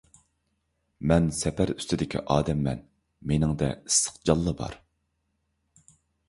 مەن 1.11 1.27
سەپەر 1.39 1.71
ئۈستىدىكى 1.73 2.21
ئادەممەن، 2.37 2.81
مېنىڭدە 3.33 3.69
ئىسسىق 3.75 4.19
جانلا 4.31 4.55
بار. 4.63 4.75